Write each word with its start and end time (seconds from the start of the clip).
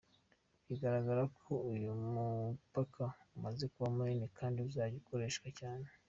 Biragaragara 0.67 1.23
ko 1.39 1.53
uyu 1.73 1.91
mupaka 2.13 3.05
umaze 3.35 3.63
kuba 3.73 3.87
munini 3.95 4.27
kandi 4.37 4.57
uzajya 4.67 4.97
ukoreshwa 5.01 5.47
cyane. 5.59 5.85